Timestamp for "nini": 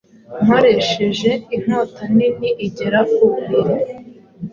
2.15-2.49